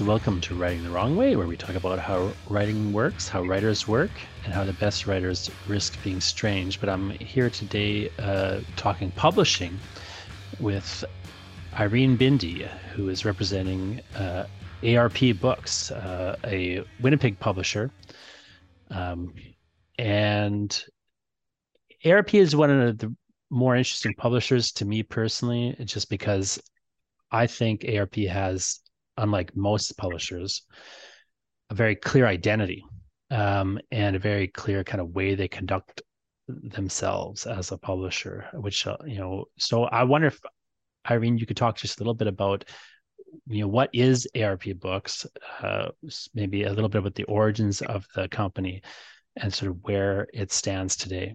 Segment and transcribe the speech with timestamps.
[0.00, 3.88] welcome to Writing the Wrong Way, where we talk about how writing works, how writers
[3.88, 4.10] work,
[4.44, 6.78] and how the best writers risk being strange.
[6.78, 9.78] But I'm here today uh, talking publishing
[10.60, 11.04] with
[11.78, 14.44] Irene Bindi, who is representing uh,
[14.86, 17.90] ARP Books, uh, a Winnipeg publisher.
[18.90, 19.34] Um,
[19.98, 20.84] and
[22.04, 23.14] ARP is one of the
[23.50, 26.60] more interesting publishers to me personally, just because
[27.32, 28.80] I think ARP has
[29.18, 30.62] unlike most publishers,
[31.70, 32.84] a very clear identity
[33.30, 36.02] um, and a very clear kind of way they conduct
[36.48, 38.46] themselves as a publisher.
[38.54, 40.40] Which uh, you know, so I wonder if
[41.10, 42.64] Irene, you could talk just a little bit about
[43.46, 45.26] you know what is ARP Books,
[45.62, 45.88] uh,
[46.34, 48.82] maybe a little bit about the origins of the company,
[49.36, 51.34] and sort of where it stands today.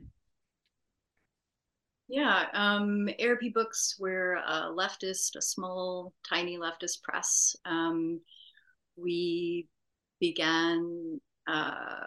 [2.14, 7.56] Yeah, um, ARP Books, we're a leftist, a small, tiny leftist press.
[7.66, 8.22] Um,
[8.96, 9.68] we
[10.20, 12.06] began uh,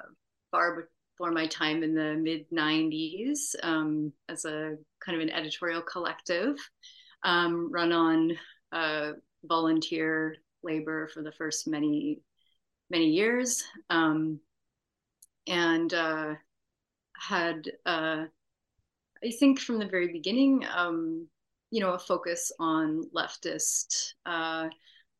[0.52, 5.82] far before my time in the mid 90s um, as a kind of an editorial
[5.82, 6.54] collective
[7.24, 8.38] um, run on
[8.70, 9.10] uh,
[9.42, 12.20] volunteer labor for the first many,
[12.90, 13.64] many years.
[13.90, 14.38] Um,
[15.48, 16.34] and uh,
[17.18, 18.26] had uh,
[19.24, 21.26] I think from the very beginning, um,
[21.70, 24.68] you know, a focus on leftist uh,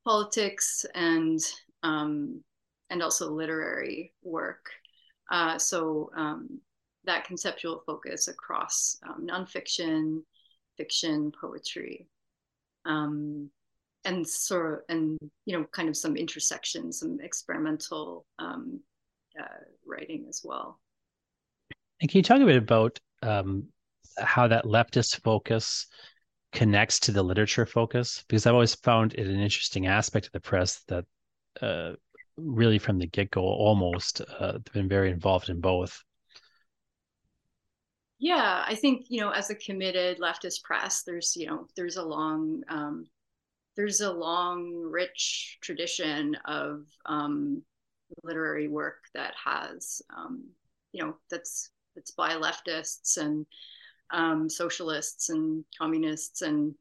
[0.05, 1.41] politics and
[1.83, 2.43] um,
[2.91, 4.71] and also literary work.
[5.31, 6.61] Uh, so um,
[7.05, 10.23] that conceptual focus across um, nonfiction,
[10.77, 12.07] fiction, poetry,
[12.85, 13.51] um,
[14.05, 18.81] and sort of, and you know, kind of some intersection, some experimental um,
[19.39, 20.79] uh, writing as well.
[22.01, 23.69] And can you talk a bit about um,
[24.19, 25.87] how that leftist focus
[26.53, 30.41] connects to the literature focus because I've always found it an interesting aspect of the
[30.41, 31.05] press that
[31.61, 31.93] uh,
[32.37, 36.03] really from the get go almost uh, been very involved in both.
[38.19, 42.03] Yeah, I think you know as a committed leftist press, there's you know there's a
[42.03, 43.07] long um,
[43.77, 47.63] there's a long rich tradition of um,
[48.23, 50.45] literary work that has um,
[50.93, 53.47] you know that's that's by leftists and
[54.11, 56.75] um, socialists and communists and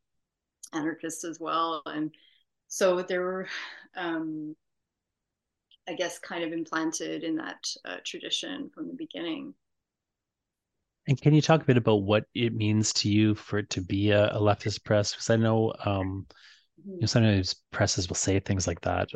[0.73, 1.81] anarchists as well.
[1.85, 2.13] And
[2.67, 3.47] so there were,
[3.95, 4.55] um,
[5.87, 9.53] I guess, kind of implanted in that uh, tradition from the beginning.
[11.07, 13.81] And can you talk a bit about what it means to you for it to
[13.81, 15.11] be a, a leftist press?
[15.11, 16.25] Because I know, um,
[16.81, 16.91] mm-hmm.
[16.93, 19.09] you know, sometimes presses will say things like that,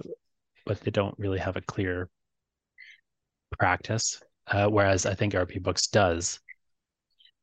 [0.66, 2.09] but they don't really have a clear
[3.58, 4.22] practice.
[4.46, 6.40] Uh, whereas I think ARP Books does.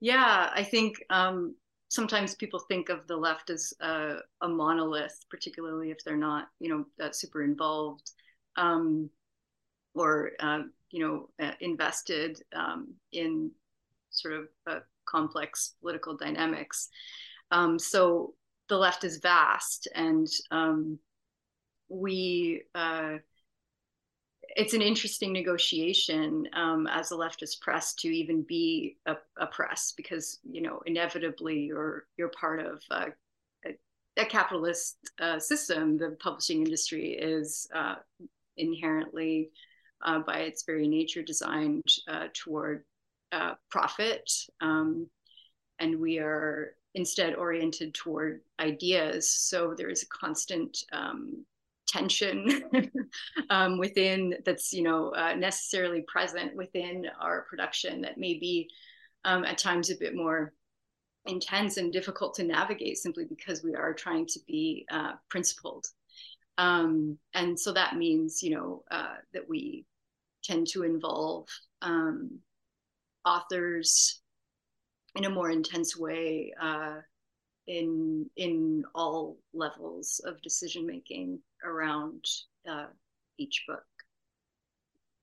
[0.00, 1.54] Yeah, I think um,
[1.88, 6.68] sometimes people think of the left as a, a, monolith, particularly if they're not, you
[6.68, 8.10] know, that super involved
[8.56, 9.08] um,
[9.94, 13.50] or, uh, you know, uh, invested um, in
[14.10, 16.88] sort of uh, complex political dynamics.
[17.50, 18.34] Um, so
[18.68, 20.98] the left is vast, and um,
[21.88, 23.18] we uh,
[24.56, 29.92] it's an interesting negotiation um, as a leftist press to even be a, a, press
[29.94, 33.08] because you know inevitably you're you're part of a,
[34.16, 35.98] a capitalist uh, system.
[35.98, 37.96] The publishing industry is uh,
[38.56, 39.50] inherently,
[40.02, 42.84] uh, by its very nature, designed uh, toward
[43.32, 45.06] uh, profit, um,
[45.80, 49.30] and we are instead oriented toward ideas.
[49.30, 51.44] So there is a constant um,
[51.86, 52.62] tension
[53.50, 58.68] um, within that's you know uh, necessarily present within our production that may be
[59.24, 60.52] um, at times a bit more
[61.26, 65.86] intense and difficult to navigate simply because we are trying to be uh, principled.
[66.58, 69.84] Um, and so that means you know uh, that we
[70.42, 71.48] tend to involve
[71.82, 72.38] um,
[73.24, 74.20] authors
[75.16, 76.96] in a more intense way uh,
[77.66, 82.24] in in all levels of decision making around
[82.68, 82.86] uh,
[83.38, 83.82] each book.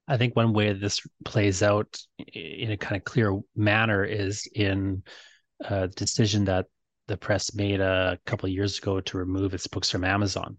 [0.08, 1.98] I think one way this plays out
[2.34, 5.04] in a kind of clear manner is in
[5.62, 6.66] a decision that
[7.08, 10.58] the press made a couple of years ago to remove its books from Amazon.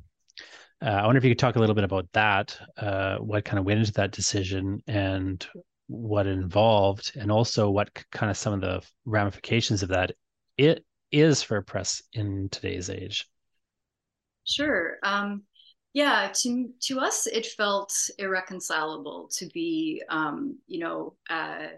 [0.83, 3.59] Uh, I wonder if you could talk a little bit about that, uh, what kind
[3.59, 5.47] of went into that decision and
[5.87, 10.13] what involved, and also what kind of some of the ramifications of that
[10.57, 13.27] it is for press in today's age.
[14.45, 14.97] Sure.
[15.03, 15.43] Um,
[15.95, 21.69] yeah, to to us, it felt irreconcilable to be, um, you know, uh,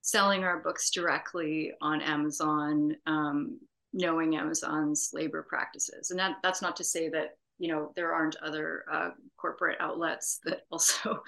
[0.00, 3.58] selling our books directly on Amazon, um,
[3.92, 8.36] knowing Amazon's labor practices, and that that's not to say that you know there aren't
[8.36, 11.20] other uh, corporate outlets that also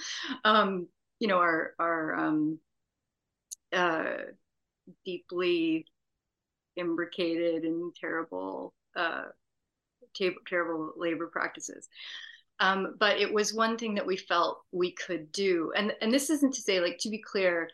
[0.44, 0.86] um,
[1.18, 2.60] you know are are um,
[3.72, 4.18] uh,
[5.04, 5.84] deeply
[6.76, 9.24] imbricated in terrible uh,
[10.46, 11.88] terrible labor practices
[12.60, 16.30] um, but it was one thing that we felt we could do and and this
[16.30, 17.68] isn't to say like to be clear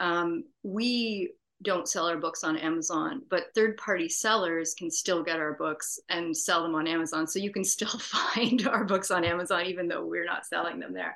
[0.00, 1.30] um, we
[1.62, 6.00] don't sell our books on Amazon, but third party sellers can still get our books
[6.08, 7.26] and sell them on Amazon.
[7.26, 10.94] So you can still find our books on Amazon, even though we're not selling them
[10.94, 11.14] there.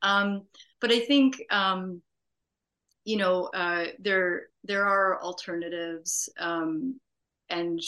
[0.00, 0.42] Um,
[0.80, 2.00] but I think, um,
[3.04, 6.98] you know, uh, there, there are alternatives um,
[7.50, 7.80] and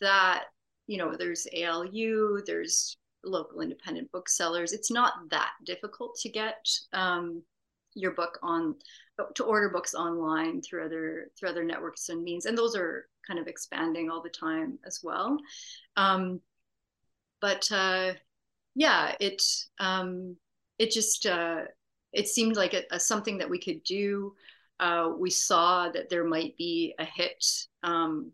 [0.00, 0.44] that,
[0.86, 4.72] you know, there's ALU, there's local independent booksellers.
[4.72, 7.42] It's not that difficult to get um,
[7.94, 8.76] your book on
[9.34, 13.40] to order books online through other through other networks and means and those are kind
[13.40, 15.38] of expanding all the time as well
[15.96, 16.40] um,
[17.40, 18.12] but uh,
[18.74, 19.42] yeah it
[19.80, 20.36] um,
[20.78, 21.62] it just uh,
[22.12, 24.34] it seemed like a, a, something that we could do
[24.78, 27.42] uh, we saw that there might be a hit
[27.82, 28.30] um,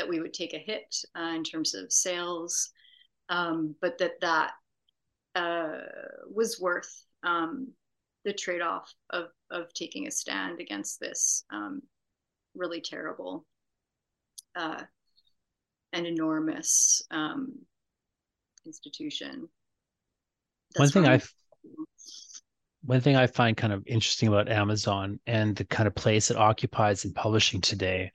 [0.00, 2.70] that we would take a hit uh, in terms of sales
[3.28, 4.52] um, but that that
[5.36, 5.78] uh,
[6.32, 7.68] was worth um,
[8.24, 11.82] the trade-off of of taking a stand against this um,
[12.54, 13.44] really terrible
[14.56, 14.82] uh,
[15.92, 17.52] and enormous um,
[18.66, 19.48] institution.
[20.74, 21.20] That's one thing I
[22.82, 26.36] one thing I find kind of interesting about Amazon and the kind of place it
[26.36, 28.10] occupies in publishing today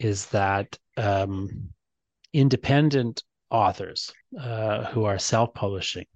[0.00, 1.68] is that um,
[2.32, 6.06] independent authors uh, who are self-publishing,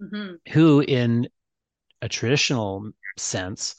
[0.00, 0.34] mm-hmm.
[0.52, 1.28] who in
[2.00, 3.74] a traditional sense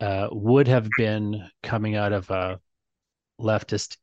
[0.00, 2.60] uh, would have been coming out of a
[3.40, 3.96] leftist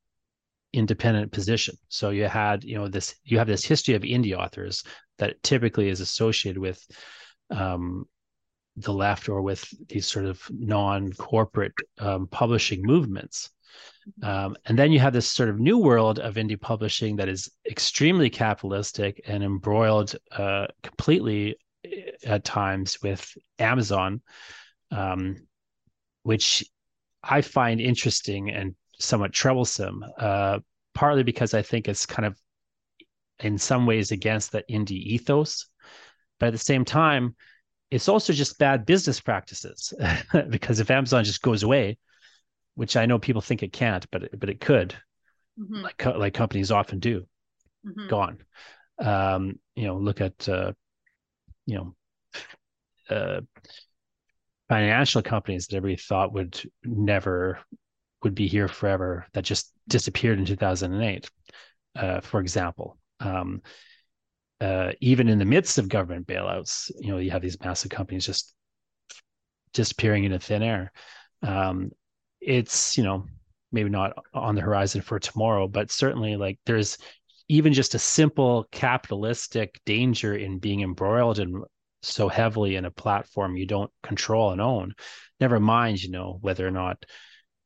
[0.73, 1.75] independent position.
[1.89, 4.83] So you had, you know, this you have this history of indie authors
[5.17, 6.81] that typically is associated with
[7.49, 8.05] um,
[8.77, 13.49] the left or with these sort of non-corporate um, publishing movements.
[14.23, 17.51] Um, and then you have this sort of new world of indie publishing that is
[17.69, 21.57] extremely capitalistic and embroiled uh, completely
[22.25, 24.21] at times with Amazon,
[24.91, 25.47] um,
[26.23, 26.65] which
[27.23, 30.59] I find interesting and somewhat troublesome, uh,
[30.93, 32.37] partly because I think it's kind of
[33.39, 35.67] in some ways against the indie ethos.
[36.39, 37.35] But at the same time,
[37.91, 39.93] it's also just bad business practices
[40.49, 41.97] because if Amazon just goes away,
[42.79, 44.95] which I know people think it can't, but but it could,
[45.59, 45.81] mm-hmm.
[45.81, 47.27] like like companies often do,
[47.85, 48.07] mm-hmm.
[48.07, 48.37] gone.
[48.97, 50.71] Um, you know, look at uh,
[51.65, 51.95] you know
[53.13, 53.41] uh,
[54.69, 57.59] financial companies that everybody thought would never
[58.23, 61.29] would be here forever that just disappeared in 2008
[61.97, 63.61] uh, for example um,
[64.61, 68.25] uh, even in the midst of government bailouts you know you have these massive companies
[68.25, 68.53] just
[69.73, 70.91] disappearing into thin air
[71.41, 71.91] um,
[72.41, 73.25] it's you know
[73.71, 76.97] maybe not on the horizon for tomorrow but certainly like there's
[77.49, 81.63] even just a simple capitalistic danger in being embroiled in
[82.01, 84.93] so heavily in a platform you don't control and own.
[85.39, 87.03] Never mind you know whether or not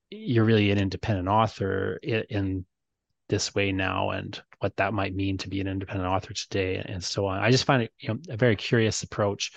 [0.10, 2.66] you're really an independent author in,
[3.30, 7.04] this way now and what that might mean to be an independent author today and
[7.04, 7.40] so on.
[7.40, 9.52] I just find it you know a very curious approach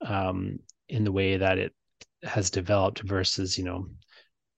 [0.00, 0.58] um,
[0.88, 1.74] in the way that it
[2.22, 3.88] has developed versus you know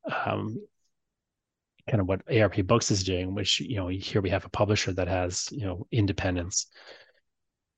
[0.05, 0.59] um,
[1.89, 4.93] kind of what ARP Books is doing, which you know here we have a publisher
[4.93, 6.67] that has you know independence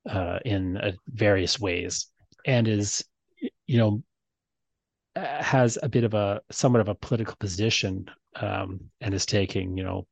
[0.09, 2.09] uh, in uh, various ways
[2.47, 3.04] and is
[3.66, 4.02] you know
[5.16, 9.85] has a bit of a somewhat of a political position um, and is taking you
[9.85, 10.07] know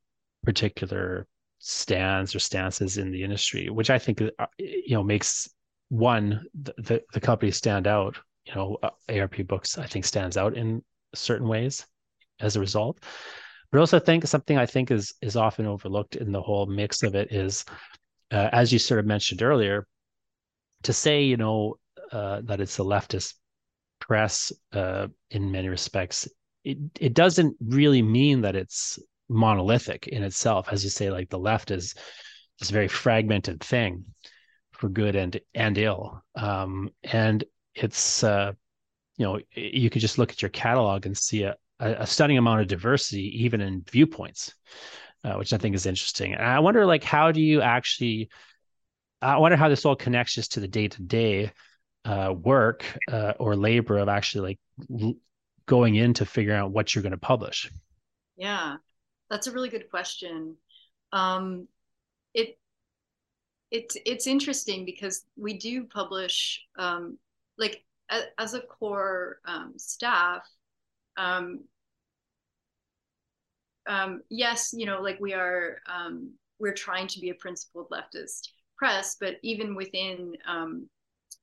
[0.44, 1.26] particular
[1.58, 5.48] stands or stances in the industry, which I think uh, you know makes
[5.88, 8.18] one the, the, the company stand out.
[8.46, 10.82] You know, uh, ARP Books I think stands out in
[11.14, 11.86] certain ways
[12.42, 12.98] as a result
[13.72, 17.14] but also think something I think is is often overlooked in the whole mix of
[17.14, 17.64] it is,
[18.30, 19.88] uh, as you sort of mentioned earlier,
[20.82, 21.78] to say you know
[22.12, 23.34] uh, that it's a leftist
[23.98, 26.28] press uh, in many respects,
[26.64, 28.98] it it doesn't really mean that it's
[29.30, 30.68] monolithic in itself.
[30.70, 31.94] As you say, like the left is
[32.58, 34.04] this very fragmented thing
[34.72, 37.42] for good and and ill, um, and
[37.74, 38.52] it's uh,
[39.16, 42.38] you know you could just look at your catalog and see a, a, a stunning
[42.38, 44.54] amount of diversity, even in viewpoints,
[45.24, 46.34] uh, which I think is interesting.
[46.34, 48.30] And I wonder, like, how do you actually?
[49.20, 51.52] I wonder how this all connects just to the day to day
[52.34, 54.58] work uh, or labor of actually like
[55.00, 55.14] l-
[55.66, 57.70] going into figuring out what you're going to publish.
[58.36, 58.76] Yeah,
[59.30, 60.56] that's a really good question.
[61.12, 61.68] Um,
[62.34, 62.58] it
[63.70, 67.18] it's it's interesting because we do publish um,
[67.58, 67.84] like
[68.38, 70.46] as a core um, staff.
[71.16, 71.60] Um,
[73.86, 78.48] um, yes, you know, like we are um, we're trying to be a principled leftist
[78.76, 80.88] press, but even within um,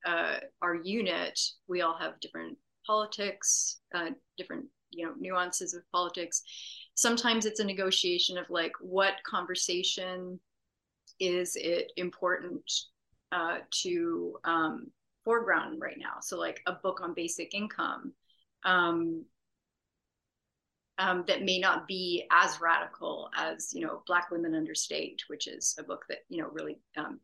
[0.05, 6.41] uh, our unit, we all have different politics, uh, different you know nuances of politics.
[6.96, 10.39] Sometimes it's a negotiation of like what conversation
[11.19, 12.62] is it important
[13.31, 14.88] uh, to um,
[15.24, 16.15] foreground right now?
[16.22, 18.13] So like a book on basic income
[18.63, 19.25] um,
[21.00, 25.48] um, that may not be as radical as you know Black Women Under State, which
[25.48, 27.20] is a book that you know really um,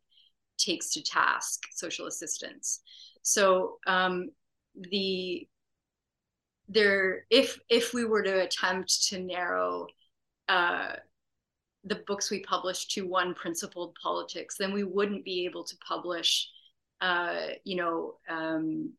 [0.58, 2.80] takes to task social assistance.
[3.22, 4.30] So um,
[4.74, 5.46] the
[6.68, 9.86] there if if we were to attempt to narrow
[10.48, 10.94] uh,
[11.84, 16.48] the books we publish to one principled politics, then we wouldn't be able to publish,
[17.00, 18.92] uh, you know, um,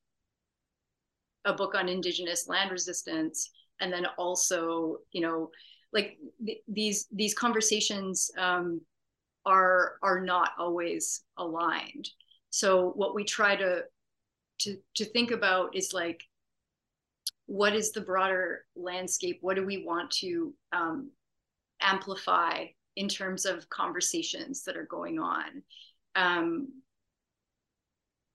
[1.45, 5.51] a book on indigenous land resistance, and then also, you know,
[5.93, 8.81] like th- these these conversations um,
[9.45, 12.09] are are not always aligned.
[12.49, 13.83] So what we try to
[14.59, 16.21] to to think about is like
[17.45, 21.09] what is the broader landscape what do we want to um,
[21.79, 22.65] amplify
[22.97, 25.61] in terms of conversations that are going on.
[26.15, 26.67] Um,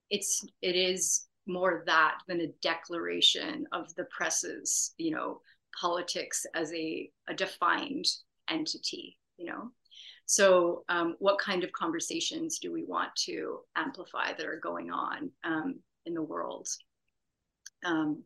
[0.09, 5.41] it's it is more that than a declaration of the press's, you know,
[5.79, 8.05] politics as a, a defined
[8.49, 9.71] entity, you know.
[10.25, 15.29] So, um, what kind of conversations do we want to amplify that are going on
[15.43, 16.67] um, in the world?
[17.85, 18.23] Um,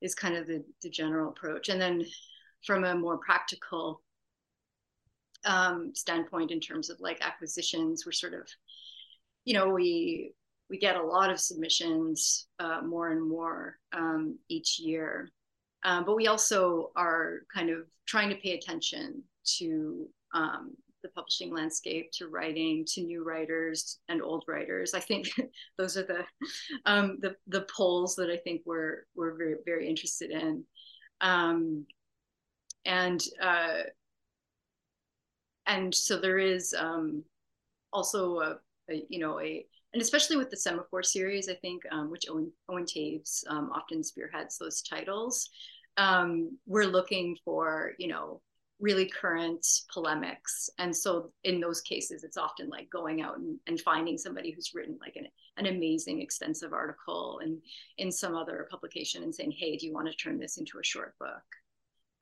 [0.00, 1.68] is kind of the, the general approach.
[1.68, 2.04] And then
[2.64, 4.02] from a more practical
[5.44, 8.48] um, standpoint in terms of like acquisitions we're sort of
[9.44, 10.32] you know we
[10.70, 15.30] we get a lot of submissions uh, more and more um, each year.
[15.84, 19.22] Um, but we also are kind of trying to pay attention
[19.58, 24.94] to um, the publishing landscape to writing to new writers and old writers.
[24.94, 25.28] I think
[25.78, 26.24] those are the
[26.84, 30.64] um, the the polls that i think we're we're very very interested in.
[31.20, 31.86] Um,
[32.84, 33.82] and uh,
[35.66, 37.22] and so there is um,
[37.92, 38.58] also a,
[38.90, 42.50] a, you know a and especially with the semaphore series i think um, which owen,
[42.68, 45.48] owen toews um, often spearheads those titles
[45.96, 48.40] um, we're looking for you know
[48.80, 53.80] really current polemics and so in those cases it's often like going out and, and
[53.80, 55.26] finding somebody who's written like an,
[55.56, 57.60] an amazing extensive article and
[57.96, 60.84] in some other publication and saying hey do you want to turn this into a
[60.84, 61.42] short book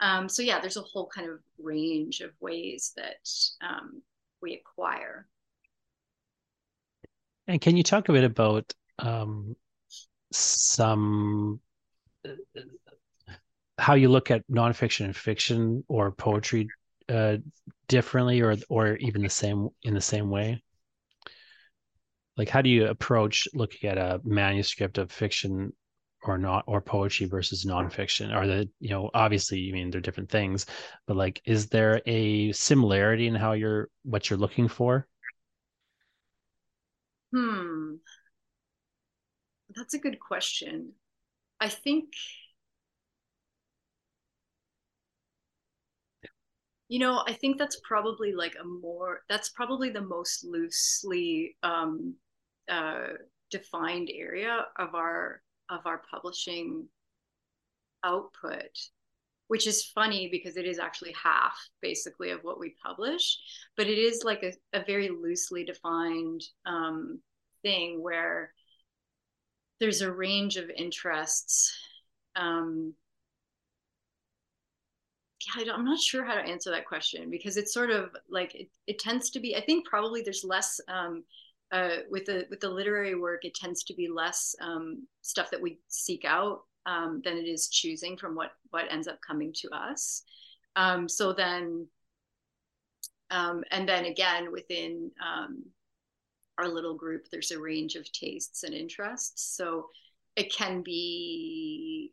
[0.00, 3.28] um, so yeah, there's a whole kind of range of ways that
[3.66, 4.02] um,
[4.42, 5.26] we acquire.
[7.48, 9.54] And can you talk a bit about um,
[10.32, 11.60] some
[13.78, 16.68] how you look at nonfiction and fiction or poetry
[17.08, 17.36] uh,
[17.88, 20.62] differently, or or even the same in the same way?
[22.36, 25.72] Like, how do you approach looking at a manuscript of fiction
[26.22, 30.30] or not or poetry versus nonfiction are the you know obviously i mean they're different
[30.30, 30.66] things
[31.06, 35.06] but like is there a similarity in how you're what you're looking for
[37.33, 37.97] hmm.
[39.75, 40.92] That's a good question.
[41.61, 42.12] I think
[46.88, 52.14] you know i think that's probably like a more that's probably the most loosely um
[52.68, 53.09] uh
[53.50, 56.87] defined area of our of our publishing
[58.04, 58.71] output
[59.48, 63.38] which is funny because it is actually half basically of what we publish
[63.76, 67.20] but it is like a, a very loosely defined um,
[67.62, 68.52] thing where
[69.80, 71.72] there's a range of interests
[72.34, 72.94] um,
[75.64, 78.68] yeah, I'm not sure how to answer that question because it's sort of like it,
[78.86, 79.56] it tends to be.
[79.56, 81.24] I think probably there's less um,
[81.72, 85.60] uh, with the with the literary work, it tends to be less um, stuff that
[85.60, 89.68] we seek out um, than it is choosing from what what ends up coming to
[89.70, 90.22] us.
[90.76, 91.86] Um, so then,
[93.30, 95.64] um, and then again within um,
[96.58, 99.56] our little group, there's a range of tastes and interests.
[99.56, 99.88] So
[100.36, 102.12] it can be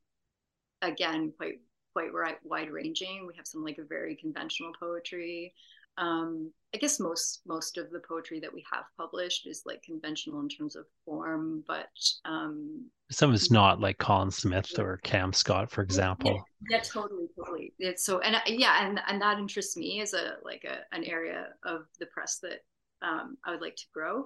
[0.82, 1.60] again quite
[1.94, 2.12] quite
[2.44, 3.28] wide ranging.
[3.28, 5.54] We have some like a very conventional poetry
[5.98, 10.40] um, I guess most most of the poetry that we have published is like conventional
[10.40, 11.90] in terms of form, but
[12.26, 16.44] um, some of it's not like Colin Smith or Cam Scott, for example.
[16.70, 17.74] Yeah, yeah totally, totally.
[17.78, 21.50] It's so and yeah, and and that interests me as a like a an area
[21.64, 22.64] of the press that
[23.04, 24.24] um, I would like to grow.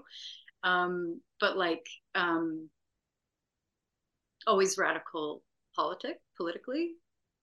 [0.63, 2.69] Um, but like um,
[4.45, 5.43] always radical
[5.75, 6.91] politic politically.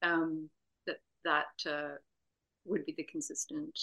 [0.03, 0.49] Um,
[0.87, 1.97] that that uh,
[2.65, 3.79] would be the consistent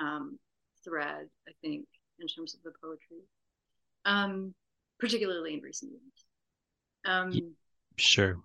[0.00, 0.38] um,
[0.84, 1.86] thread, I think,
[2.18, 3.24] in terms of the poetry,
[4.04, 4.54] um,
[4.98, 6.24] particularly in recent years.
[7.04, 7.54] Um,
[7.96, 8.36] sure.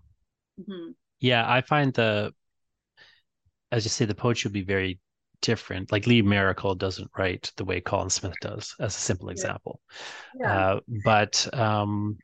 [0.59, 0.91] Mm-hmm.
[1.19, 2.33] Yeah, I find the,
[3.71, 4.99] as you say, the poetry would be very
[5.41, 5.91] different.
[5.91, 9.81] Like Lee Maracle doesn't write the way Colin Smith does, as a simple example.
[10.39, 10.73] Yeah.
[10.73, 12.17] Uh, but um,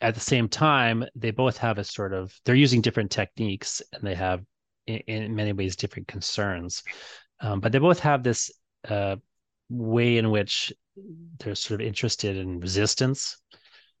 [0.00, 4.02] at the same time, they both have a sort of they're using different techniques, and
[4.02, 4.42] they have,
[4.86, 6.82] in, in many ways, different concerns.
[7.40, 8.50] Um, but they both have this
[8.88, 9.16] uh,
[9.68, 10.72] way in which
[11.38, 13.40] they're sort of interested in resistance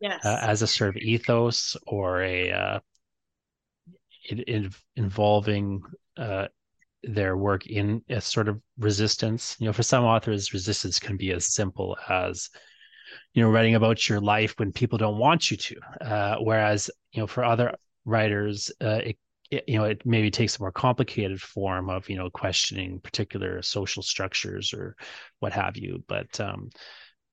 [0.00, 0.24] yes.
[0.24, 2.80] uh, as a sort of ethos or a uh,
[4.28, 5.82] it, it involving
[6.16, 6.48] uh,
[7.02, 9.56] their work in a sort of resistance.
[9.58, 12.50] You know, for some authors, resistance can be as simple as
[13.32, 17.20] you know writing about your life when people don't want you to, uh, whereas you
[17.20, 19.18] know for other writers, uh, it,
[19.50, 23.62] it, you know it maybe takes a more complicated form of you know questioning particular
[23.62, 24.96] social structures or
[25.40, 26.02] what have you.
[26.06, 26.70] But um,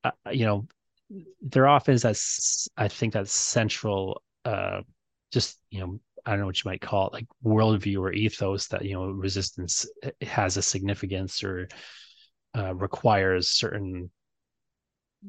[0.04, 0.68] uh, you know,
[1.42, 2.18] there often is that
[2.78, 4.82] I think that central, uh,
[5.32, 8.68] just you know, I don't know what you might call it, like worldview or ethos
[8.68, 11.68] that you know resistance eh, has a significance or
[12.58, 14.10] uh, requires certain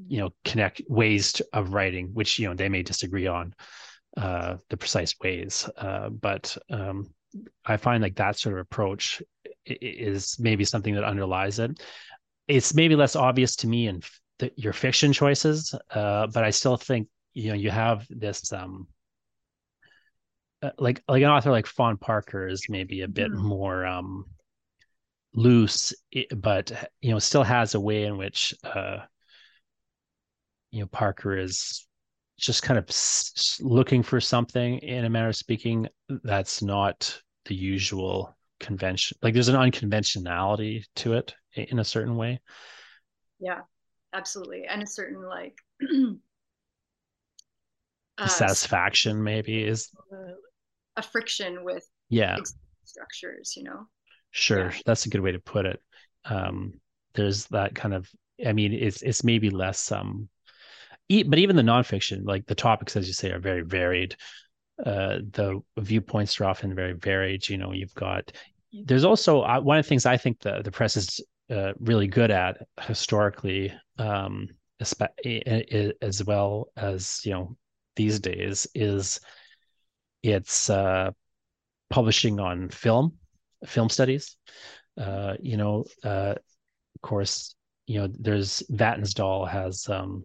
[0.08, 3.54] you know connect ways to, of writing, which you know they may disagree on
[4.16, 7.12] uh, the precise ways, uh, but um,
[7.64, 9.23] I find like that sort of approach
[9.66, 11.82] is maybe something that underlies it.
[12.49, 14.02] It's maybe less obvious to me in
[14.38, 18.87] the, your fiction choices, uh, but I still think you know you have this um,
[20.62, 23.37] uh, like like an author like Fawn Parker is maybe a bit mm.
[23.37, 24.25] more um,
[25.35, 25.92] loose,
[26.35, 28.99] but you know still has a way in which uh,
[30.71, 31.85] you know Parker is
[32.38, 32.88] just kind of
[33.60, 35.88] looking for something in a manner of speaking
[36.22, 42.40] that's not the usual convention like there's an unconventionality to it in a certain way.
[43.38, 43.60] Yeah
[44.12, 45.58] absolutely and a certain like
[48.18, 49.90] uh, satisfaction maybe is
[50.96, 52.36] a friction with yeah.
[52.84, 53.86] structures you know?
[54.30, 54.78] Sure yeah.
[54.86, 55.80] that's a good way to put it.
[56.25, 56.80] Um
[57.14, 58.08] there's that kind of
[58.46, 60.28] i mean it's it's maybe less um
[61.08, 64.16] but even the nonfiction like the topics as you say are very varied.
[64.84, 68.30] Uh the viewpoints are often very varied you know you've got
[68.84, 72.08] there's also uh, one of the things i think the the press is uh, really
[72.08, 74.49] good at historically um,
[74.80, 77.56] as well as you know
[77.95, 79.21] these days is
[80.23, 81.10] it's uh,
[81.88, 83.14] publishing on film
[83.64, 84.36] film studies.
[85.00, 86.34] Uh, you know uh,
[86.95, 87.54] of course
[87.86, 90.25] you know there's Vatnsdal has um,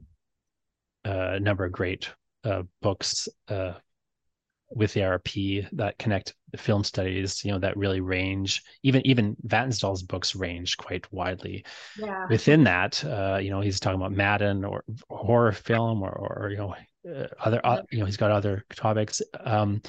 [1.03, 2.09] a number of great
[2.43, 3.73] uh, books uh,
[4.73, 5.27] with the ARP
[5.73, 8.63] that connect film studies, you know, that really range.
[8.83, 11.65] Even even Vatnsdal's books range quite widely.
[11.97, 12.27] Yeah.
[12.29, 16.57] Within that, uh, you know, he's talking about Maddin or horror film or, or you
[16.57, 16.75] know,
[17.09, 19.21] uh, other, uh, you know, he's got other topics.
[19.43, 19.81] Um,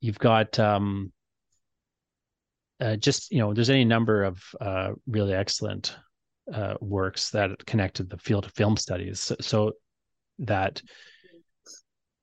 [0.00, 1.12] you've got um,
[2.80, 5.96] uh, just you know, there's any number of uh, really excellent
[6.52, 9.20] uh, works that connected the field of film studies.
[9.20, 9.72] So, so
[10.40, 10.82] that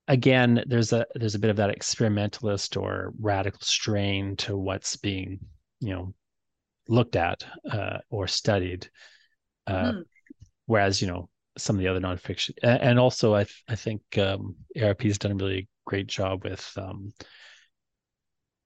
[0.09, 5.39] again, there's a there's a bit of that experimentalist or radical strain to what's being,
[5.79, 6.13] you know,
[6.89, 8.89] looked at uh, or studied.
[9.67, 10.03] Uh, mm.
[10.65, 14.55] Whereas, you know, some of the other nonfiction, and also I th- I think um,
[14.81, 17.13] ARP has done a really great job with um,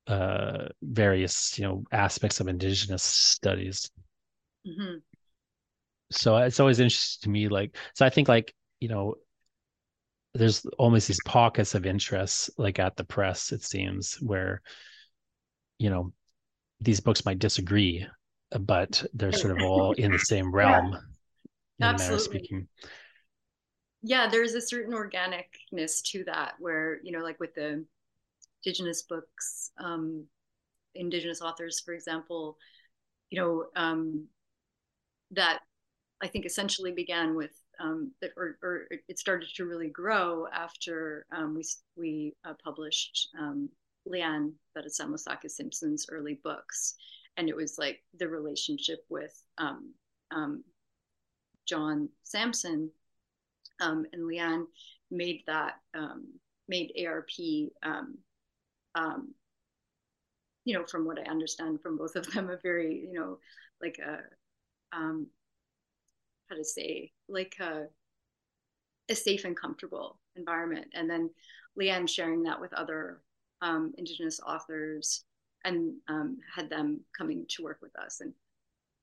[0.07, 3.91] uh, various you know aspects of indigenous studies.
[4.67, 4.97] Mm-hmm.
[6.11, 9.15] So it's always interesting to me, like so I think like you know
[10.33, 14.61] there's almost these pockets of interest like at the press it seems where
[15.77, 16.11] you know
[16.81, 18.05] these books might disagree
[18.59, 20.97] but they're sort of all in the same realm
[21.79, 21.89] yeah.
[21.89, 22.25] Absolutely.
[22.25, 22.67] speaking
[24.01, 27.83] yeah there's a certain organicness to that where you know like with the
[28.65, 30.25] indigenous books um
[30.95, 32.57] indigenous authors for example
[33.29, 34.25] you know um
[35.31, 35.59] that
[36.21, 41.25] i think essentially began with um, that, or, or, it started to really grow after
[41.35, 41.63] um, we
[41.95, 43.69] we uh, published um,
[44.07, 46.95] Leanne Betasamosake Simpson's early books,
[47.37, 49.93] and it was like the relationship with um,
[50.31, 50.63] um,
[51.67, 52.91] John Samson
[53.81, 54.65] um, and Leanne
[55.09, 55.75] made that
[56.67, 57.29] made ARP.
[60.65, 63.39] you know, from what I understand from both of them, a very you know
[63.81, 64.19] like a
[66.53, 67.85] how to say like a,
[69.09, 71.29] a safe and comfortable environment and then
[71.79, 73.21] leanne sharing that with other
[73.61, 75.25] um, indigenous authors
[75.65, 78.33] and um, had them coming to work with us and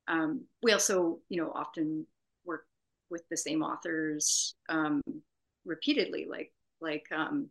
[0.09, 2.07] um, we also you know often
[2.45, 2.67] work
[3.11, 5.03] with the same authors um,
[5.65, 7.49] repeatedly like like um,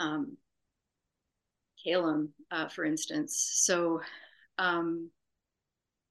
[0.00, 0.36] um,
[1.84, 3.50] Caelum, uh, for instance.
[3.54, 4.00] So,
[4.58, 5.10] um,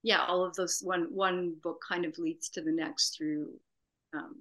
[0.04, 3.50] yeah, all of those one one book kind of leads to the next through
[4.14, 4.36] um,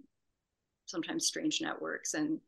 [0.87, 2.40] sometimes strange networks and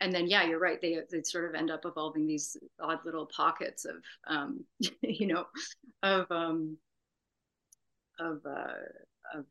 [0.00, 0.80] and then yeah, you're right.
[0.80, 4.64] They they sort of end up evolving these odd little pockets of um,
[5.02, 5.46] you know
[6.02, 6.76] of um,
[8.18, 9.46] of uh, of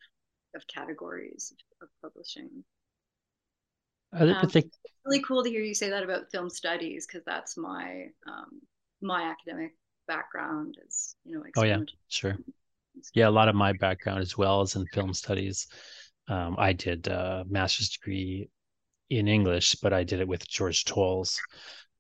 [0.53, 2.49] of categories of publishing.
[4.13, 4.71] I um, think
[5.05, 8.61] really cool to hear you say that about film studies because that's my um,
[9.01, 9.71] my academic
[10.07, 12.35] background is you know oh yeah sure
[13.13, 15.67] yeah a lot of my background as well is in film studies
[16.27, 18.49] um, i did a master's degree
[19.09, 21.39] in english but i did it with george toles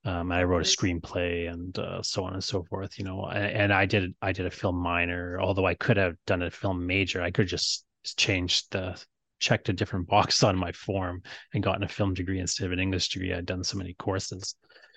[0.05, 3.45] um, i wrote a screenplay and uh, so on and so forth you know and,
[3.45, 6.85] and, i did i did a film minor although i could have done a film
[6.85, 7.85] major i could just
[8.17, 8.99] change the
[9.41, 11.21] checked a different box on my form
[11.53, 13.33] and gotten a film degree instead of an English degree.
[13.33, 14.55] I'd done so many courses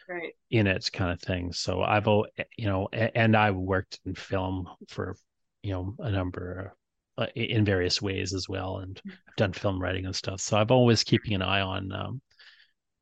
[0.09, 0.35] right.
[0.50, 1.52] in it, kind of thing.
[1.52, 5.16] So I've, you know, and I worked in film for,
[5.64, 6.74] you know, a number
[7.18, 9.11] uh, in various ways as well, and mm-hmm.
[9.11, 10.40] I've done film writing and stuff.
[10.40, 12.20] So I've always keeping an eye on, um,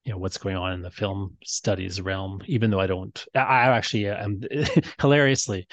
[0.04, 2.40] you know, what's going on in the film studies realm.
[2.46, 4.40] Even though I don't, I actually am
[5.00, 5.66] hilariously,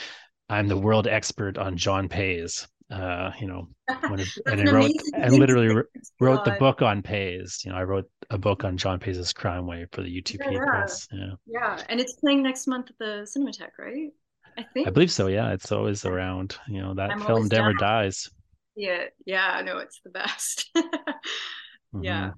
[0.50, 5.84] I'm the world expert on John Paizs uh, you know, and I wrote and literally
[6.20, 7.64] wrote the book on Paizs.
[7.64, 10.66] You know, I wrote a book on John Paizs's Crime Wave for the UTP yeah,
[10.66, 11.08] press.
[11.12, 11.34] Yeah.
[11.46, 11.84] Yeah.
[11.90, 14.10] And it's playing next month at the Cinematheque, right?
[14.58, 14.88] I think.
[14.88, 15.28] I believe so.
[15.28, 15.52] Yeah.
[15.52, 16.58] It's always around.
[16.68, 18.30] You know, that I'm film never dies.
[18.76, 19.06] Yeah.
[19.26, 19.62] Yeah.
[19.66, 20.70] No, it's the best.
[20.78, 22.04] mm-hmm.
[22.04, 22.32] Yeah.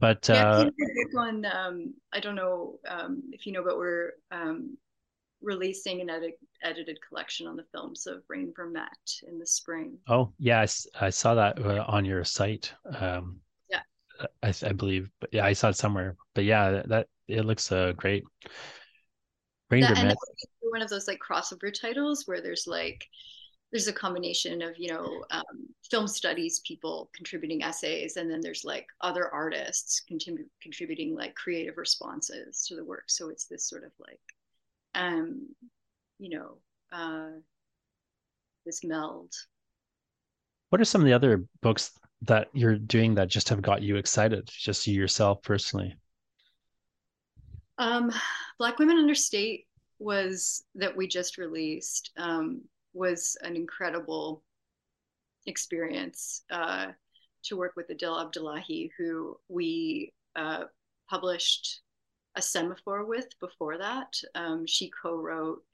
[0.00, 0.70] But yeah, uh,
[1.18, 4.78] on, um, I don't know um, if you know, but we're um,
[5.42, 9.98] releasing an edit, edited collection on the films of Rhayne Vermette in the spring.
[10.08, 12.72] Oh, yeah, I, I saw that uh, on your site.
[12.98, 13.82] Um, yeah,
[14.42, 16.16] I, I, believe, but yeah, I saw it somewhere.
[16.34, 18.24] But yeah, that it looks uh, great.
[19.70, 20.14] Rhayne that, Vermette.
[20.70, 23.06] One of those like crossover titles where there's like
[23.72, 28.64] there's a combination of you know um, film studies people contributing essays and then there's
[28.64, 33.84] like other artists contrib- contributing like creative responses to the work so it's this sort
[33.84, 34.20] of like
[34.94, 35.48] um,
[36.18, 36.58] you know,
[36.92, 37.30] uh,
[38.66, 39.32] this meld.
[40.68, 43.96] What are some of the other books that you're doing that just have got you
[43.96, 45.96] excited, just you yourself personally?
[47.78, 48.12] Um,
[48.58, 49.66] Black Women Under State
[50.00, 54.42] was that we just released um, was an incredible
[55.46, 56.88] experience uh,
[57.44, 60.64] to work with Idil Abdillahi, who we uh,
[61.08, 61.82] published
[62.36, 64.12] a semaphore with before that.
[64.34, 65.64] Um, she co-wrote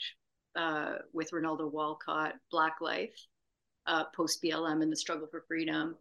[0.55, 3.27] uh, with Rinaldo Walcott Black Life,
[3.87, 5.95] uh, post BLM and the struggle for freedom,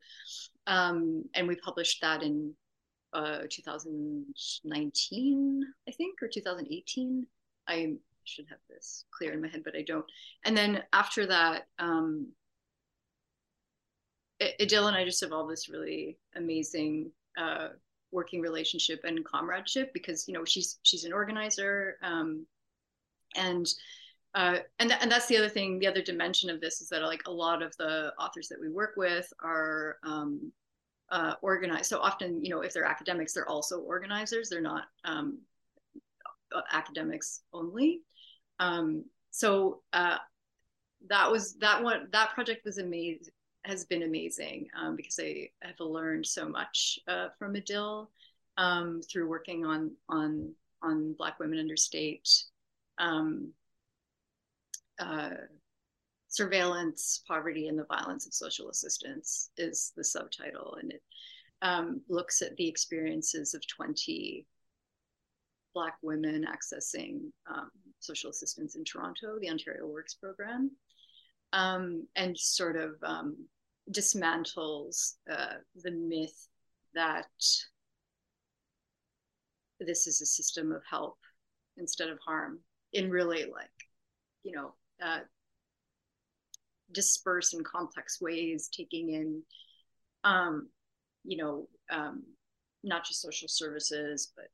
[0.66, 2.54] um, and we published that in
[3.14, 7.28] uh, 2019, I think, or 2018.
[7.68, 10.06] I should have this clear in my head, but I don't.
[10.44, 12.28] And then after that, um,
[14.42, 17.70] Idil and I just evolved this really amazing uh,
[18.12, 22.46] working relationship and comradeship because you know she's she's an organizer um,
[23.36, 23.68] and
[24.34, 27.02] uh, and th- and that's the other thing the other dimension of this is that
[27.04, 30.52] like a lot of the authors that we work with are um,
[31.12, 35.40] uh, organized so often you know if they're academics they're also organizers they're not um,
[36.72, 38.02] academics only
[38.60, 40.18] um, so uh,
[41.08, 43.32] that was that one that project was amazing
[43.66, 48.08] has been amazing um, because I have learned so much uh, from Idil
[48.58, 52.30] um, through working on on on Black women under state
[52.98, 53.52] um,
[55.00, 55.32] uh,
[56.28, 61.02] surveillance, poverty, and the violence of social assistance is the subtitle, and it
[61.62, 64.46] um, looks at the experiences of 20
[65.76, 67.20] Black women accessing
[67.54, 70.72] um, social assistance in Toronto, the Ontario Works program.
[71.54, 73.38] Um, and sort of um,
[73.92, 76.48] dismantles uh, the myth
[76.96, 77.28] that
[79.80, 81.18] this is a system of help
[81.78, 82.60] instead of harm
[82.94, 83.70] in really like
[84.44, 85.20] you know uh,
[86.92, 89.44] disperse in complex ways taking in
[90.24, 90.70] um,
[91.24, 92.24] you know um,
[92.84, 94.48] not just social services but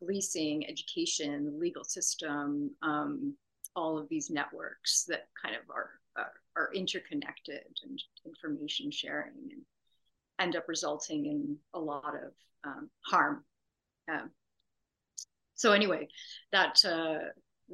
[0.00, 3.36] policing education legal system um,
[3.76, 9.62] all of these networks that kind of are are, are interconnected and information sharing and
[10.40, 12.32] end up resulting in a lot of
[12.64, 13.44] um, harm.
[14.10, 14.30] Um,
[15.54, 16.08] so anyway,
[16.52, 17.18] that uh,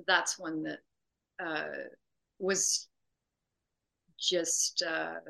[0.06, 0.78] that's one that
[1.42, 1.88] uh,
[2.38, 2.88] was
[4.18, 5.20] just uh,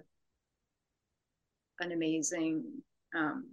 [1.81, 2.65] an amazing
[3.15, 3.51] um,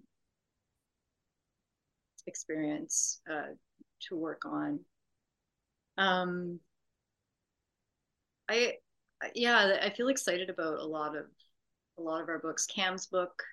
[2.27, 3.53] experience uh,
[4.07, 4.79] to work on.
[5.97, 6.59] Um,
[8.49, 8.73] I
[9.35, 11.25] yeah, I feel excited about a lot of
[11.97, 12.65] a lot of our books.
[12.65, 13.43] Cam's book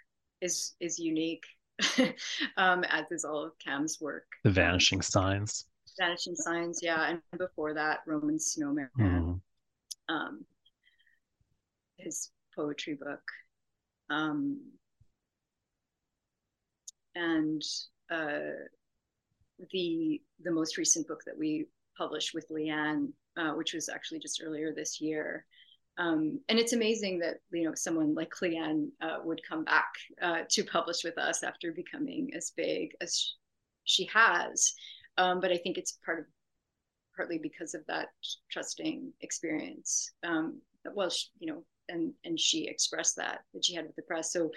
[0.40, 1.44] is is unique,
[2.56, 4.26] um, as is all of Cam's work.
[4.44, 5.66] The Vanishing Signs.
[5.98, 8.88] Vanishing Signs, yeah, and before that, Roman Snowman.
[8.98, 10.14] Mm-hmm.
[10.14, 10.44] Um,
[11.98, 13.22] his poetry book.
[14.09, 14.61] Um,
[17.14, 17.62] and
[18.10, 18.66] uh,
[19.72, 24.42] the the most recent book that we published with Leanne, uh, which was actually just
[24.44, 25.44] earlier this year.
[25.98, 29.92] Um, and it's amazing that you know someone like Leanne uh, would come back
[30.22, 33.34] uh, to publish with us after becoming as big as
[33.84, 34.72] she has.
[35.18, 36.24] Um, but I think it's part of
[37.14, 38.08] partly because of that
[38.50, 40.12] trusting experience.
[40.22, 40.62] Um,
[40.94, 44.33] well, she, you know, and and she expressed that that she had with the press.
[44.33, 44.50] So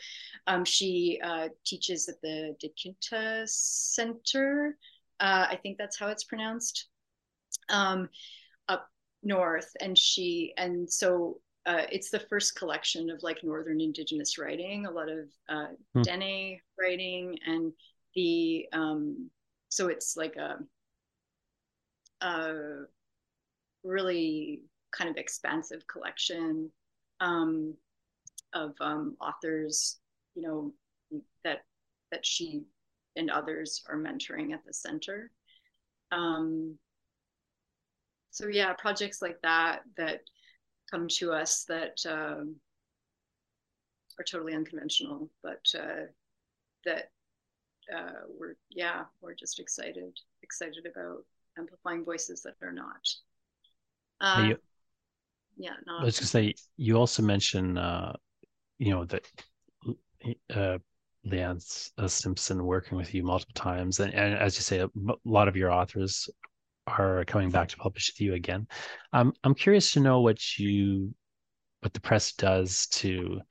[0.47, 4.77] um, she uh, teaches at the De Quinta Center.
[5.19, 6.87] Uh, I think that's how it's pronounced.
[7.69, 8.09] Um,
[8.67, 8.87] up
[9.21, 14.85] north, and she and so uh, it's the first collection of like northern indigenous writing,
[14.85, 16.01] a lot of uh, hmm.
[16.01, 17.71] Dene writing, and
[18.15, 19.29] the um,
[19.69, 20.57] so it's like a,
[22.21, 22.53] a
[23.83, 26.69] really kind of expansive collection
[27.23, 27.73] um,
[28.53, 29.99] of um, authors,
[30.35, 30.73] you know,
[31.43, 31.63] that
[32.11, 32.63] that she
[33.15, 35.31] and others are mentoring at the center.
[36.11, 36.77] Um,
[38.31, 40.21] so yeah, projects like that that
[40.91, 42.55] come to us that um,
[44.19, 46.05] are totally unconventional, but uh,
[46.85, 47.11] that
[47.95, 51.25] uh, we're yeah we're just excited excited about
[51.57, 53.07] amplifying voices that are not.
[54.21, 54.57] Uh, you,
[55.57, 56.01] yeah, not.
[56.01, 58.13] I was gonna say you also mentioned uh,
[58.79, 59.25] you know that
[60.53, 60.77] uh,
[61.25, 64.89] Leanne uh, Simpson working with you multiple times, and, and as you say, a
[65.25, 66.29] lot of your authors
[66.87, 68.67] are coming back to publish with you again.
[69.13, 71.13] Um, I'm curious to know what you
[71.81, 73.41] what the press does to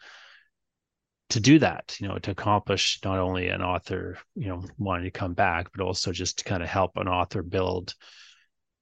[1.29, 5.11] to do that you know to accomplish not only an author you know wanting to
[5.11, 7.95] come back but also just to kind of help an author build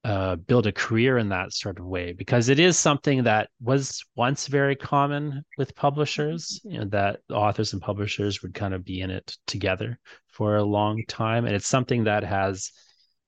[0.03, 4.03] uh, build a career in that sort of way because it is something that was
[4.15, 9.01] once very common with publishers you know that authors and publishers would kind of be
[9.01, 12.71] in it together for a long time and it's something that has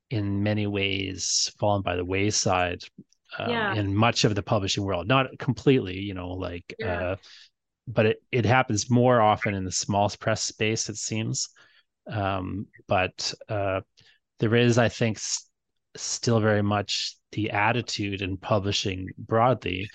[0.10, 2.82] in many ways fallen by the wayside
[3.38, 3.76] um, yeah.
[3.76, 7.10] in much of the publishing world not completely you know like yeah.
[7.10, 7.16] uh,
[7.88, 11.50] but it, it happens more often in the small press space it seems
[12.08, 13.82] um, but uh,
[14.40, 15.20] there is i think
[15.96, 19.90] still very much the attitude in publishing broadly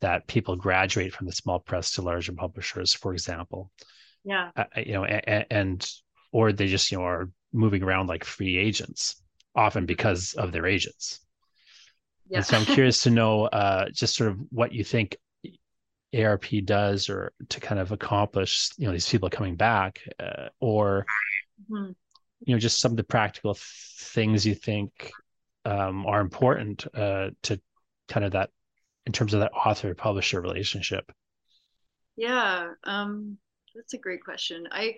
[0.00, 3.70] that people graduate from the small press to larger publishers, for example.
[4.24, 4.50] Yeah.
[4.56, 5.90] Uh, you know, and, and,
[6.32, 9.22] or they just you know are moving around like free agents,
[9.54, 11.20] often because of their agents.
[12.28, 12.38] Yeah.
[12.38, 15.16] And so I'm curious to know uh, just sort of what you think
[16.14, 21.06] ARP does, or to kind of accomplish you know these people coming back, uh, or
[21.70, 21.92] mm-hmm.
[22.40, 25.10] you know just some of the practical things you think
[25.64, 27.60] um, are important uh, to
[28.08, 28.50] kind of that
[29.06, 31.10] in terms of that author publisher relationship?
[32.16, 33.38] Yeah, um,
[33.74, 34.68] that's a great question.
[34.70, 34.96] I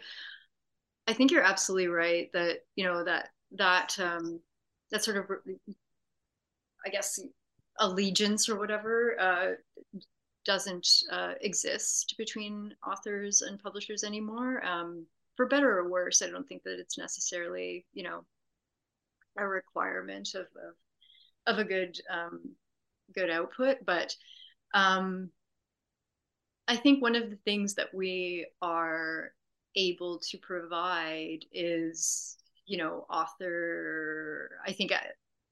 [1.07, 4.41] I think you're absolutely right that you know that that um,
[4.91, 5.31] that sort of
[6.85, 7.19] I guess
[7.79, 9.99] allegiance or whatever uh,
[10.45, 14.65] doesn't uh, exist between authors and publishers anymore.
[14.65, 18.25] Um, for better or worse, I don't think that it's necessarily you know
[19.39, 22.41] a requirement of of, of a good um,
[23.15, 23.79] good output.
[23.85, 24.15] But
[24.75, 25.31] um,
[26.69, 29.33] I think one of the things that we are
[29.77, 34.59] able to provide is, you know, author.
[34.67, 34.93] I think,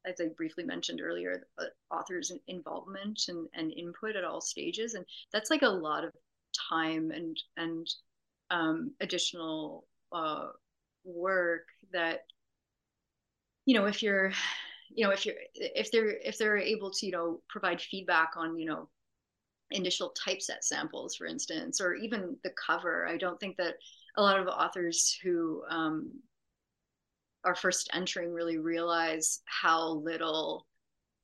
[0.05, 5.05] as I briefly mentioned earlier, uh, authors' involvement and, and input at all stages, and
[5.33, 6.13] that's like a lot of
[6.71, 7.89] time and and
[8.51, 10.49] um, additional uh,
[11.05, 12.21] work that
[13.67, 14.33] you know if you're
[14.95, 18.59] you know if you're if they're if they're able to you know provide feedback on
[18.59, 18.89] you know
[19.71, 23.75] initial typeset samples for instance or even the cover i don't think that
[24.17, 26.13] a lot of authors who um,
[27.45, 30.67] are first entering really realize how little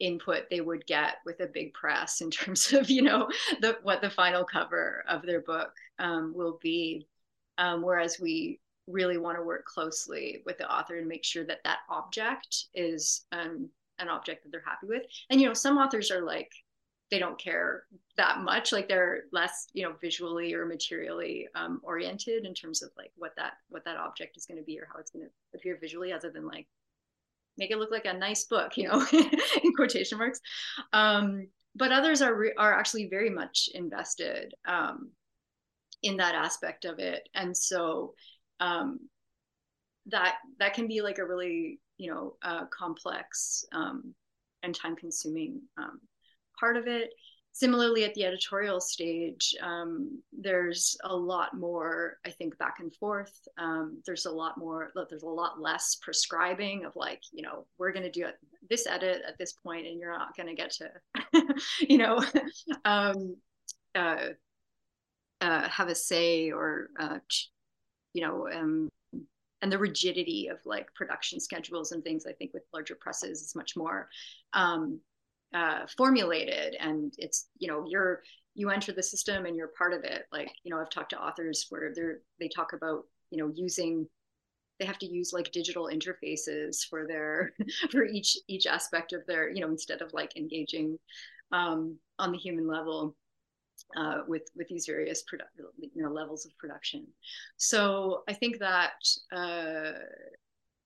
[0.00, 3.28] input they would get with a big press in terms of you know
[3.60, 7.06] the what the final cover of their book um, will be.
[7.58, 8.58] Um, whereas we
[8.90, 13.24] really want to work closely with the author and make sure that that object is
[13.32, 15.02] um, an object that they're happy with.
[15.30, 16.50] And you know, some authors are like
[17.10, 17.84] they don't care
[18.16, 18.72] that much.
[18.72, 23.32] Like they're less you know visually or materially um, oriented in terms of like what
[23.36, 26.12] that what that object is going to be or how it's going to appear visually
[26.12, 26.66] other than like
[27.58, 29.04] make it look like a nice book you know
[29.64, 30.40] in quotation marks.
[30.92, 35.10] Um, but others are re- are actually very much invested um,
[36.02, 37.28] in that aspect of it.
[37.34, 38.14] And so
[38.60, 39.00] um,
[40.06, 44.14] that that can be like a really you know uh, complex um,
[44.62, 46.00] and time consuming um,
[46.58, 47.10] part of it.
[47.52, 53.36] Similarly, at the editorial stage, um, there's a lot more, I think, back and forth.
[53.58, 57.90] Um, there's a lot more, there's a lot less prescribing of like, you know, we're
[57.90, 58.26] going to do
[58.68, 62.24] this edit at this point, and you're not going to get to, you know,
[62.84, 63.36] um,
[63.96, 64.28] uh,
[65.40, 67.18] uh, have a say or, uh,
[68.12, 68.88] you know, um,
[69.62, 72.24] and the rigidity of like production schedules and things.
[72.26, 74.08] I think with larger presses is much more
[74.52, 75.00] um,
[75.54, 78.22] uh, formulated and it's you know you're
[78.54, 81.20] you enter the system and you're part of it like you know i've talked to
[81.20, 84.06] authors where they're they talk about you know using
[84.78, 87.52] they have to use like digital interfaces for their
[87.90, 90.98] for each each aspect of their you know instead of like engaging
[91.52, 93.16] um, on the human level
[93.96, 97.06] uh, with with these various produ- you know levels of production.
[97.56, 98.92] So i think that
[99.32, 99.92] uh,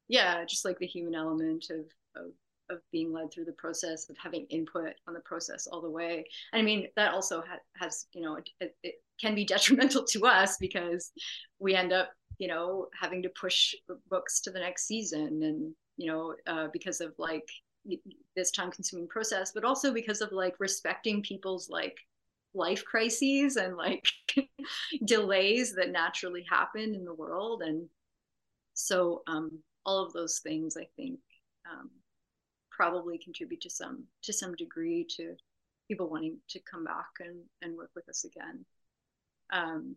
[0.08, 1.86] yeah just like the human element of
[2.20, 2.32] of
[2.70, 6.24] of being led through the process of having input on the process all the way.
[6.52, 10.26] And i mean that also ha- has you know it, it, can be detrimental to
[10.26, 11.12] us because
[11.58, 13.74] we end up you know having to push
[14.10, 17.48] books to the next season and you know uh, because of like
[18.34, 21.96] this time consuming process but also because of like respecting people's like
[22.54, 24.06] life crises and like
[25.04, 27.88] delays that naturally happen in the world and
[28.74, 29.50] so um
[29.84, 31.18] all of those things i think
[31.70, 31.90] um,
[32.70, 35.34] probably contribute to some to some degree to
[35.88, 38.64] people wanting to come back and and work with us again.
[39.52, 39.96] Um,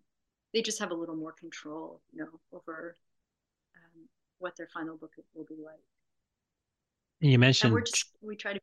[0.54, 2.96] they just have a little more control you know over
[3.76, 4.08] um,
[4.40, 5.76] what their final book will be like.
[7.20, 8.60] You mentioned just, we try to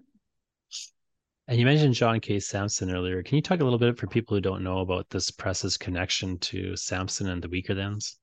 [1.49, 4.37] and you mentioned john k Samson earlier can you talk a little bit for people
[4.37, 8.17] who don't know about this press's connection to Samson and the Weaker weakerthans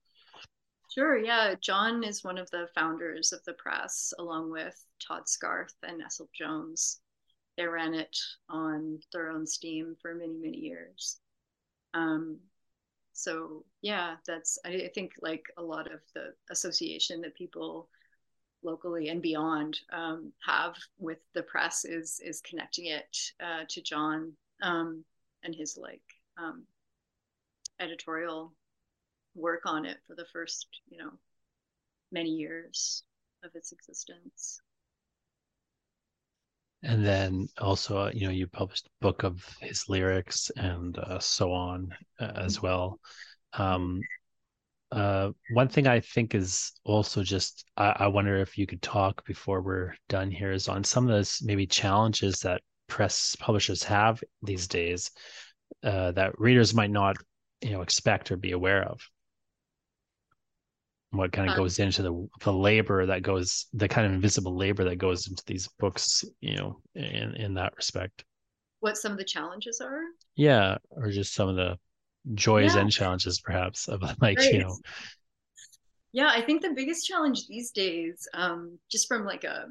[0.96, 1.18] Sure.
[1.18, 1.54] Yeah.
[1.60, 6.28] John is one of the founders of the press, along with Todd Scarth and Nessel
[6.32, 7.00] Jones.
[7.58, 8.16] They ran it
[8.48, 11.20] on their own steam for many, many years.
[11.92, 12.38] Um,
[13.12, 17.90] so yeah, that's I, think like a lot of the association that people
[18.62, 24.32] locally and beyond um, have with the press is is connecting it uh, to John
[24.62, 25.04] um,
[25.42, 26.02] and his like
[26.38, 26.64] um,
[27.80, 28.52] editorial
[29.34, 31.10] work on it for the first, you know,
[32.10, 33.04] many years
[33.44, 34.60] of its existence.
[36.82, 41.18] And then also, uh, you know, you published a book of his lyrics and uh,
[41.18, 41.90] so on
[42.20, 42.66] uh, as mm-hmm.
[42.66, 43.00] well.
[43.54, 44.00] Um,
[44.92, 49.24] uh, one thing I think is also just, I, I, wonder if you could talk
[49.26, 54.22] before we're done here is on some of those maybe challenges that press publishers have
[54.42, 55.10] these days
[55.82, 57.16] uh, that readers might not,
[57.60, 59.00] you know, expect or be aware of.
[61.10, 64.56] What kind of um, goes into the the labor that goes the kind of invisible
[64.56, 68.24] labor that goes into these books you know in in that respect.
[68.80, 70.00] What some of the challenges are?
[70.34, 71.78] Yeah or just some of the
[72.34, 72.80] joys yeah.
[72.80, 74.52] and challenges perhaps of like right.
[74.52, 74.76] you know
[76.12, 79.66] yeah i think the biggest challenge these days um just from like a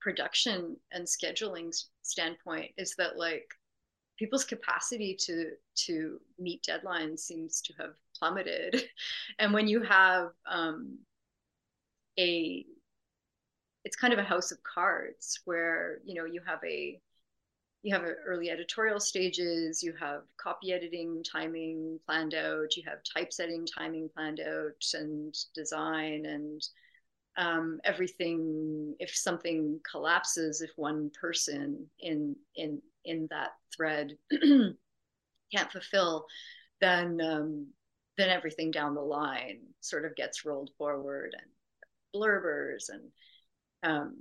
[0.00, 3.48] production and scheduling standpoint is that like
[4.18, 8.82] people's capacity to to meet deadlines seems to have plummeted
[9.38, 10.98] and when you have um,
[12.18, 12.64] a
[13.84, 17.00] it's kind of a house of cards where you know you have a
[17.82, 23.66] you have early editorial stages you have copy editing timing planned out you have typesetting
[23.66, 26.62] timing planned out and design and
[27.36, 36.26] um, everything if something collapses if one person in in in that thread can't fulfill
[36.80, 37.66] then um,
[38.16, 41.50] then everything down the line sort of gets rolled forward and
[42.14, 43.02] blurbers and
[43.84, 44.16] um,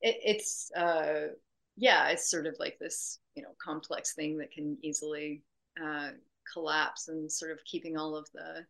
[0.00, 1.28] it, it's uh,
[1.76, 5.42] yeah it's sort of like this you know complex thing that can easily
[5.82, 6.10] uh,
[6.52, 8.64] collapse and sort of keeping all of the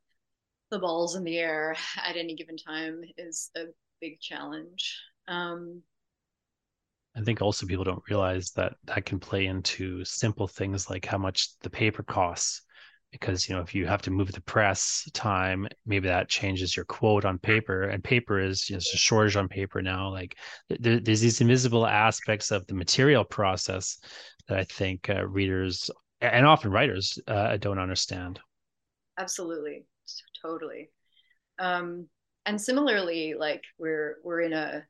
[0.70, 3.66] the balls in the air at any given time is a
[4.00, 4.98] big challenge.
[5.28, 5.82] Um,
[7.16, 11.16] I think also people don't realize that that can play into simple things like how
[11.16, 12.62] much the paper costs
[13.12, 16.84] because you know if you have to move the press time maybe that changes your
[16.84, 20.10] quote on paper and paper is you know, a shortage on paper now.
[20.10, 20.36] Like
[20.68, 23.98] there, there's these invisible aspects of the material process
[24.48, 25.90] that i think uh, readers
[26.20, 28.40] and often writers uh, don't understand.
[29.18, 29.84] Absolutely.
[30.40, 30.90] Totally.
[31.58, 32.08] Um,
[32.46, 34.84] and similarly like we're we're in a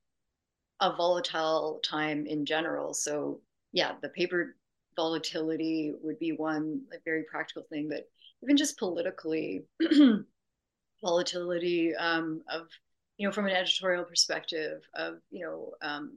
[0.80, 2.92] a volatile time in general.
[2.94, 3.40] So
[3.72, 4.56] yeah the paper
[4.96, 8.08] volatility would be one like very practical thing but
[8.42, 9.64] even just politically
[11.02, 12.68] volatility um, of
[13.18, 16.16] you know from an editorial perspective of you know um,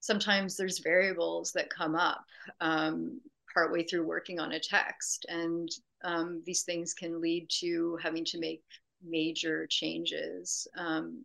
[0.00, 2.24] sometimes there's variables that come up
[2.60, 3.20] um,
[3.52, 5.70] partway through working on a text and
[6.04, 8.62] um, these things can lead to having to make
[9.04, 11.24] major changes um,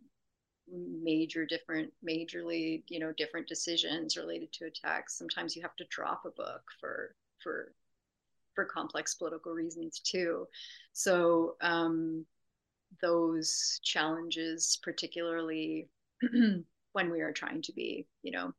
[0.70, 5.84] major different majorly you know different decisions related to a text sometimes you have to
[5.90, 7.72] drop a book for for
[8.54, 10.46] for complex political reasons too.
[10.92, 12.26] So um
[13.00, 15.88] those challenges particularly
[16.92, 18.52] when we are trying to be you know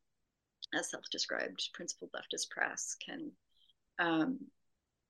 [0.73, 3.31] a self-described principled leftist press can
[3.99, 4.39] um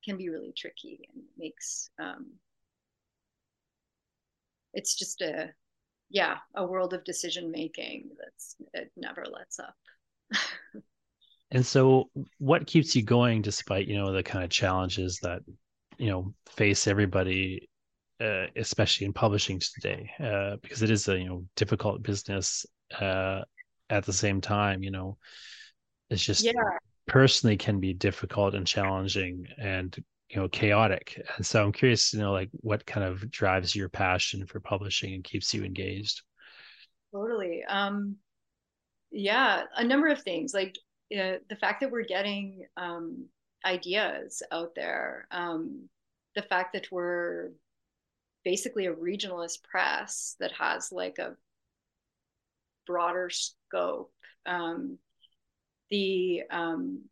[0.03, 2.25] can be really tricky and makes um
[4.73, 5.53] it's just a
[6.13, 9.75] yeah a world of decision making that's it never lets up
[11.51, 15.41] and so what keeps you going despite you know the kind of challenges that
[15.97, 17.67] you know face everybody
[18.21, 22.65] uh, especially in publishing today uh, because it is a you know difficult business
[22.99, 23.41] uh,
[23.89, 25.17] at the same time you know
[26.11, 26.51] it's just yeah.
[27.07, 29.97] personally can be difficult and challenging and
[30.33, 31.21] you know chaotic.
[31.37, 35.13] And so i'm curious to know like what kind of drives your passion for publishing
[35.13, 36.21] and keeps you engaged?
[37.13, 37.63] Totally.
[37.67, 38.17] Um
[39.11, 40.75] yeah a number of things like
[41.15, 43.25] uh, the fact that we're getting um
[43.63, 45.87] ideas out there um
[46.35, 47.51] the fact that we're
[48.43, 51.35] basically a regionalist press that has like a
[52.87, 54.11] broader scope
[54.47, 54.97] um
[55.91, 57.03] the um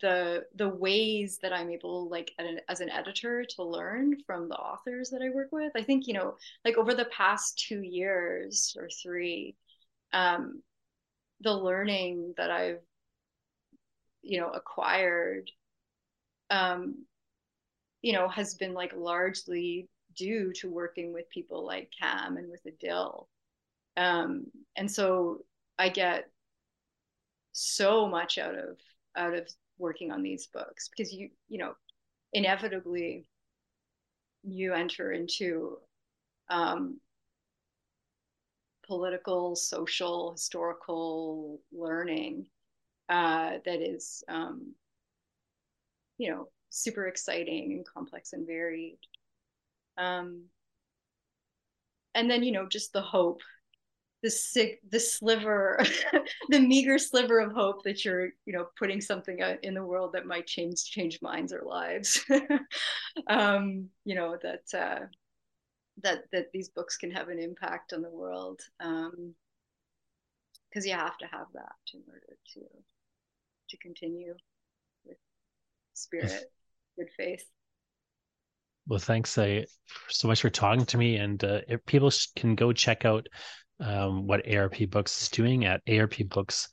[0.00, 2.32] the the ways that i'm able like
[2.68, 5.72] as an editor to learn from the authors that i work with.
[5.76, 9.54] I think you know like over the past two years or three
[10.12, 10.62] um
[11.42, 12.80] the learning that i've
[14.22, 15.50] you know acquired
[16.50, 17.04] um
[18.00, 22.62] you know has been like largely due to working with people like cam and with
[22.64, 23.26] Idil
[23.96, 25.44] um and so
[25.78, 26.30] i get
[27.52, 28.78] so much out of
[29.16, 31.74] out of working on these books because you you know
[32.32, 33.26] inevitably
[34.42, 35.78] you enter into
[36.50, 37.00] um,
[38.86, 42.46] political social historical learning
[43.08, 44.74] uh, that is um,
[46.18, 48.98] you know super exciting and complex and varied.
[49.98, 50.44] Um,
[52.14, 53.40] and then you know just the hope
[54.22, 55.78] the sick the sliver
[56.48, 60.26] the meager sliver of hope that you're you know putting something in the world that
[60.26, 62.24] might change change minds or lives.
[63.28, 65.06] Um you know that uh
[66.02, 69.34] that that these books can have an impact on the world um
[70.68, 72.60] because you have to have that in order to
[73.68, 74.34] to continue
[75.04, 75.18] with
[75.92, 76.44] spirit
[76.96, 77.44] good faith.
[78.88, 79.62] Well thanks uh,
[80.08, 83.28] so much for talking to me and uh, if people can go check out
[83.82, 86.68] um, what ARP Books is doing at arpbooks.org.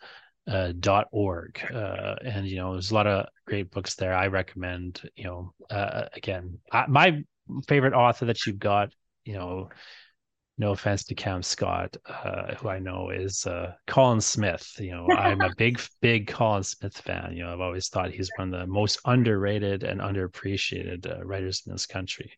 [1.73, 1.77] Uh.
[1.77, 4.13] Uh, and, you know, there's a lot of great books there.
[4.13, 7.23] I recommend, you know, uh, again, I, my
[7.67, 8.93] favorite author that you've got,
[9.25, 9.69] you know,
[10.59, 14.69] no offense to Cam Scott, uh, who I know is uh, Colin Smith.
[14.77, 17.31] You know, I'm a big, big Colin Smith fan.
[17.33, 21.63] You know, I've always thought he's one of the most underrated and underappreciated uh, writers
[21.65, 22.33] in this country.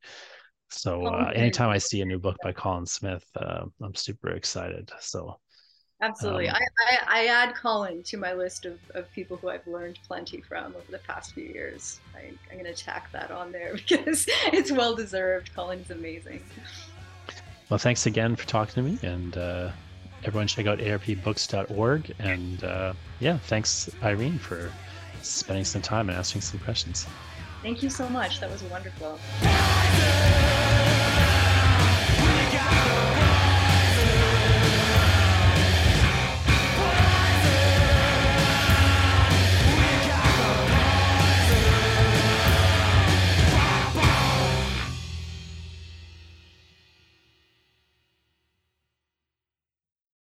[0.74, 4.92] So uh, anytime I see a new book by Colin Smith, uh, I'm super excited.
[5.00, 5.38] So
[6.02, 9.68] absolutely, um, I, I, I add Colin to my list of, of people who I've
[9.68, 12.00] learned plenty from over the past few years.
[12.16, 15.54] I, I'm going to tack that on there because it's well deserved.
[15.54, 16.42] Colin's amazing.
[17.70, 19.72] Well, thanks again for talking to me, and uh,
[20.24, 22.14] everyone check out arpbooks.org.
[22.20, 24.72] And uh, yeah, thanks Irene for
[25.22, 27.08] spending some time and answering some questions.
[27.62, 28.40] Thank you so much.
[28.40, 29.20] That was wonderful.